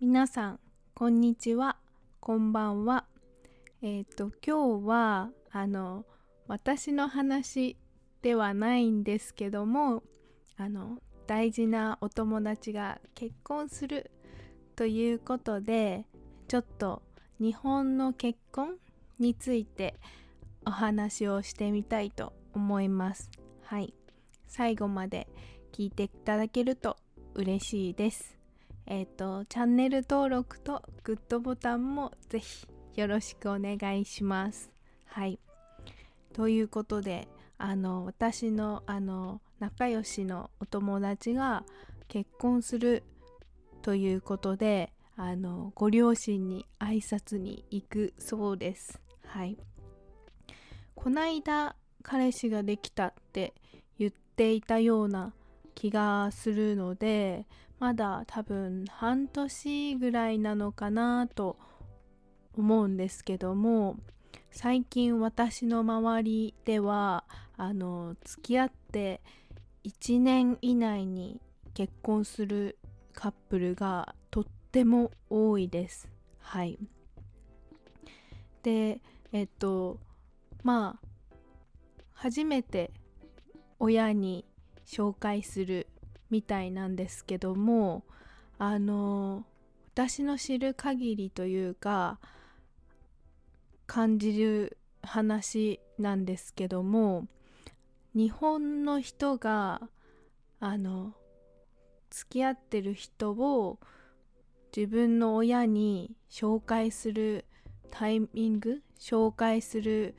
[0.00, 0.60] 皆さん
[0.94, 1.76] こんにちは。
[2.18, 3.04] こんばんは。
[3.82, 6.04] えっ、ー、と今日はあの
[6.46, 7.76] 私の話
[8.22, 10.02] ではないんですけども
[10.56, 14.10] あの大事なお友達が結婚する
[14.76, 16.06] ということで
[16.48, 17.02] ちょっと
[17.38, 18.76] 日本の結婚
[19.18, 19.94] について
[20.68, 23.30] お話をしてみたいと思います。
[23.64, 23.94] はい。
[24.48, 25.26] 最後まで
[25.72, 26.98] 聞いていただけると
[27.32, 28.36] 嬉しいです。
[28.84, 34.70] えっ、ー、とチャンネル登録とグッドボタンもぜひよろしくお願いします。
[35.06, 35.38] はい。
[36.34, 41.64] ということであの私のあの仲良しのお友達が
[42.08, 43.04] 結婚する
[43.80, 49.00] ということであのご両親に挨拶に行くそうです。
[49.24, 49.56] はい。
[50.98, 53.54] こないだ彼氏ができたって
[54.00, 55.32] 言っていたような
[55.76, 57.46] 気がするので
[57.78, 61.56] まだ多分半年ぐらいなのかなと
[62.56, 63.96] 思うんですけども
[64.50, 67.22] 最近私の周りでは
[67.56, 69.20] あの付き合って
[69.84, 71.40] 1年以内に
[71.74, 72.76] 結婚する
[73.12, 76.08] カップルがとっても多いです。
[76.40, 76.76] はい。
[78.64, 79.00] で、
[79.32, 80.00] えっと、
[80.62, 81.36] まあ、
[82.12, 82.90] 初めて
[83.78, 84.44] 親に
[84.86, 85.86] 紹介する
[86.30, 88.04] みたいなんですけども、
[88.58, 89.44] あの、
[89.94, 92.18] 私の知る限りというか、
[93.88, 97.26] 感じる話なんですけども
[98.14, 99.80] 日本の人が
[100.60, 101.14] あの
[102.10, 103.78] 付き合ってる人を
[104.76, 107.46] 自分の親に紹介する
[107.90, 110.14] タイミング紹介する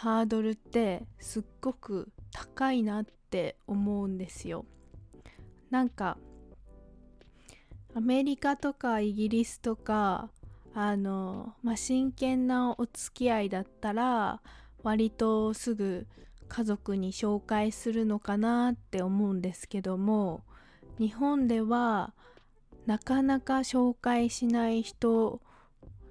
[0.00, 4.64] ハードルってすっごく高いなって思うんですよ。
[5.68, 6.16] なんか
[7.94, 10.30] アメリカとかイギリスとか
[10.72, 14.40] あの、まあ、真剣なお付き合いだったら
[14.82, 16.06] 割とすぐ
[16.48, 20.40] 家族に紹介するのかなって思うんですけども
[20.98, 22.14] 日本では
[22.86, 25.42] なかなか紹介しない人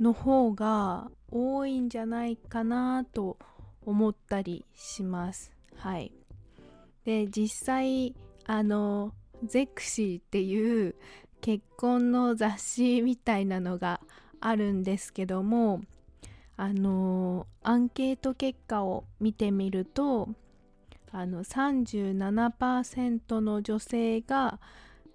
[0.00, 3.55] の方が多いんじゃないかなと思
[3.86, 5.52] 思ったりします。
[5.76, 6.12] はい。
[7.04, 8.14] で、実際、
[8.44, 9.14] あの、
[9.44, 10.94] ゼクシーっていう
[11.40, 14.00] 結婚の雑誌みたいなのが
[14.40, 15.82] あるんですけども
[16.56, 20.28] あのアンケート結果を見てみると
[21.12, 24.58] あの37%の女性が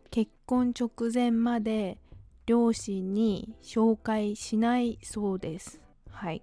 [0.09, 1.97] 結婚直前まで
[2.45, 5.79] 両親に紹介しないそうです。
[6.09, 6.41] はい。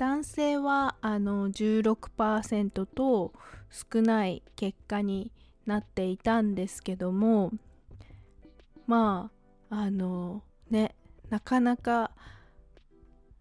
[0.00, 3.34] 男性はあの16%と
[3.70, 5.30] 少ない結果に
[5.66, 7.52] なっていたんですけども
[8.86, 9.30] ま
[9.68, 10.96] ああのね
[11.28, 12.12] なかなか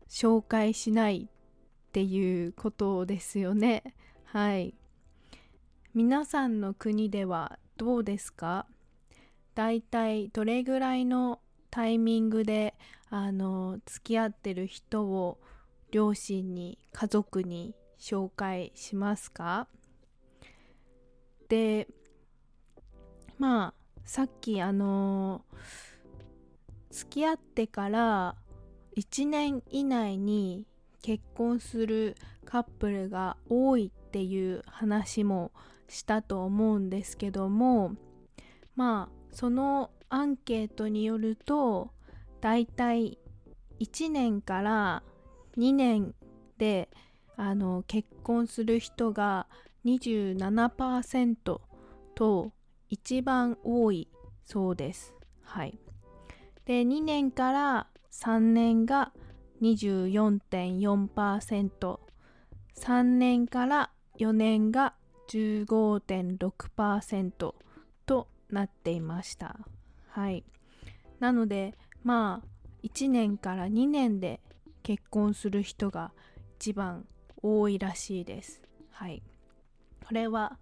[0.10, 3.96] 紹介しないっていうことですよね。
[4.26, 4.76] はい。
[5.94, 8.66] 皆さんの国ではどうですか？
[9.56, 11.40] だいたいどれぐらいの
[11.72, 12.76] タイミングで
[13.10, 15.40] あの付き合ってる人を
[15.92, 19.68] 両親に家族に紹介しますか？
[21.50, 21.88] で
[23.38, 23.74] まあ
[24.06, 25.44] さっきあの
[26.92, 28.36] 付き合ってから
[28.98, 30.66] 1年以内に
[31.02, 35.52] 結婚するカップルが多いっていう話も
[35.88, 37.96] したと思うんですけども
[38.76, 41.92] まあそのアンケートによると
[42.42, 43.20] だいたい
[43.80, 45.04] 1年から
[45.60, 46.16] 2年
[46.58, 46.90] で
[47.36, 49.48] あの結婚する人が
[49.86, 51.60] 27%
[52.16, 52.52] と
[52.90, 54.08] 一番多い
[54.46, 55.14] そうです。
[55.44, 55.78] はい。
[56.66, 59.12] で、2年から3年が
[59.62, 62.00] 24.4%、
[62.76, 64.94] 3年から4年が
[65.30, 67.54] 15.6%
[68.06, 69.58] となっていました。
[70.08, 70.44] はい。
[71.20, 72.48] なので、まあ、
[72.84, 74.42] 1年から2年で
[74.90, 76.14] 結婚する人が
[76.58, 77.06] 一番
[77.44, 78.60] 多いらしいです。
[78.90, 79.22] はい。
[80.04, 80.58] これは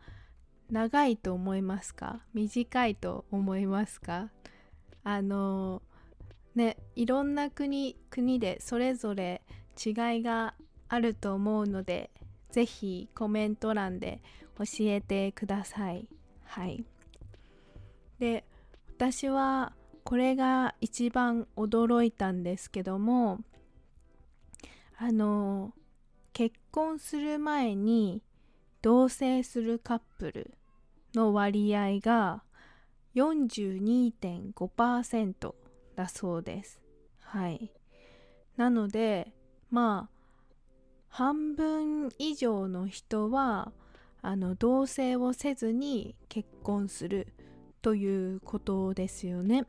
[0.69, 2.19] 長いと思いますか？
[2.33, 4.29] 短いと思いますか？
[5.05, 5.81] あの
[6.55, 9.43] ねいろんな国国でそれぞれ
[9.77, 10.55] 違いが
[10.89, 12.11] あると思うので
[12.51, 14.21] ぜひコメント欄で
[14.57, 16.05] 教えてください
[16.43, 16.83] はい
[18.19, 18.43] で
[18.97, 19.71] 私は
[20.03, 23.39] これが一番驚いたんですけども
[24.99, 25.73] あの
[26.33, 28.23] 結婚する前に
[28.81, 30.55] 同棲するカップル
[31.13, 32.41] の割合が
[33.15, 35.53] 42.5%
[35.95, 36.79] だそうです。
[37.19, 37.71] はい。
[38.55, 39.33] なので
[39.69, 40.17] まあ
[41.09, 43.71] 半分以上の人は
[44.21, 47.27] あの同棲をせずに結婚する
[47.81, 49.65] ということですよね。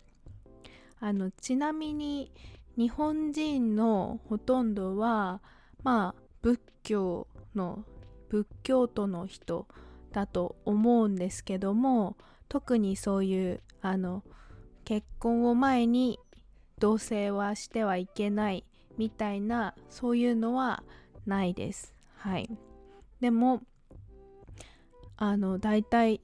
[1.00, 2.32] あのちなみに
[2.78, 5.42] 日本人のほとんどは
[5.82, 7.26] まあ仏教
[7.56, 7.84] の
[8.28, 9.66] 仏教徒の人
[10.12, 12.16] だと思うんですけども
[12.48, 14.22] 特にそういうあの
[14.84, 16.20] 結婚を前に
[16.78, 18.64] 同棲はしてはいけない
[18.96, 20.84] みたいなそういうのは
[21.26, 21.92] ないです。
[22.16, 22.48] はい。
[23.20, 23.60] でも
[25.16, 26.20] あのだいたい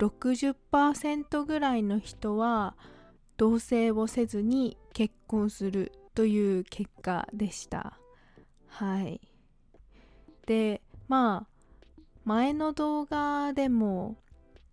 [0.00, 2.74] 60%ぐらいの人は
[3.42, 7.98] 同棲をせずに結婚するという結果でした。
[8.68, 9.20] はい。
[10.46, 14.16] でまあ前の動画でも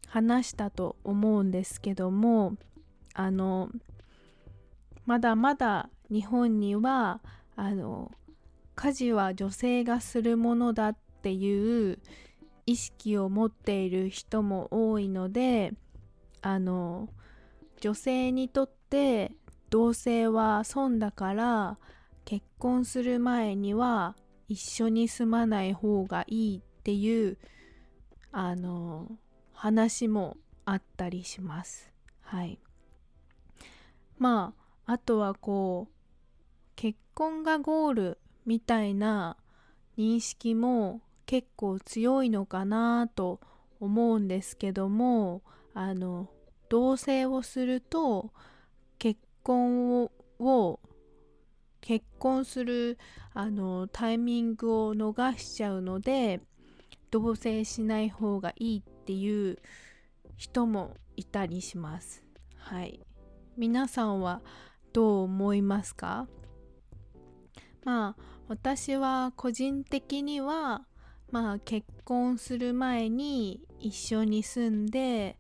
[0.06, 2.58] 話したと思うんですけども
[3.16, 3.72] あの
[5.08, 7.22] まだまだ日本には
[7.56, 8.12] あの
[8.76, 11.98] 家事は女性がするものだっていう
[12.68, 15.74] 意識を持っている人も多いので
[16.44, 17.10] あの
[17.80, 19.32] 女性にとって
[19.70, 21.78] 同性は損だから
[22.26, 24.16] 結婚する前には
[24.48, 27.38] 一緒に住まない方がいいっていう
[28.32, 29.12] あの
[29.54, 31.92] 話もあったりします。
[32.22, 32.60] はい。
[34.18, 34.54] ま
[34.86, 35.94] ああとはこう
[36.76, 39.38] 結婚がゴールみたいな
[39.98, 43.40] 認識も結構強いのかなと
[43.80, 45.42] 思うんですけども
[45.74, 46.30] あの
[46.70, 48.32] 同棲をすると
[48.98, 50.80] 結婚を
[51.82, 52.98] 結婚する
[53.34, 56.42] あのタイミングを逃しちゃうので
[57.10, 59.58] 同棲しない方がいいっていう
[60.38, 62.24] 人もいたりします。
[62.56, 63.02] はい。
[63.58, 64.42] 皆さんは
[64.94, 66.28] どう思いますか？
[67.84, 70.86] まあ私は個人的には
[71.32, 75.38] まあ結婚する前に一緒に住んで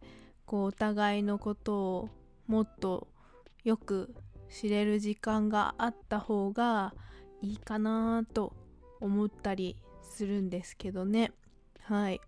[0.50, 2.10] こうお互いのことを
[2.48, 3.07] もっと
[3.63, 4.16] よく
[4.50, 6.96] 知れる時間があった方が
[7.44, 8.56] いいかなと
[9.00, 11.31] 思ったりするんですけどね。
[11.84, 12.19] はい。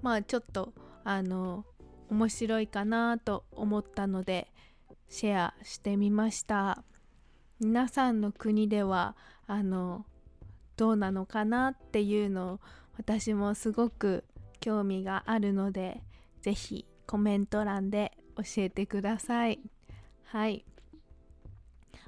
[0.00, 0.72] まあちょっと
[1.04, 1.66] あの
[2.08, 4.50] 面白いかなと思ったので
[5.10, 6.82] シェアしてみました。
[7.60, 10.06] 皆さんの国ではあの
[10.78, 12.60] どうなのかなっていうのを
[12.96, 14.24] 私もすごく
[14.60, 16.00] 興味があるので
[16.40, 19.60] 是非コメント欄で教えてください
[20.26, 20.64] はい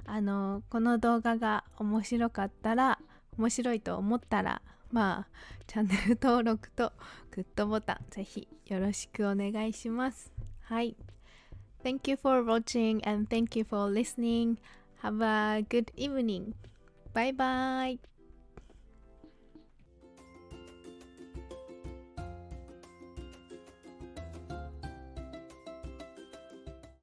[0.05, 2.99] あのこの動画が面白かったら
[3.37, 4.61] 面白いと思ったら
[4.91, 5.27] まあ
[5.67, 6.93] チャンネル登録と
[7.31, 10.31] グッドボタンぜひよろしくお願いします
[10.63, 10.95] はい
[11.83, 14.57] Thank you for watching and thank you for listening.
[15.03, 16.53] Have a good evening.
[17.13, 17.99] Bye bye.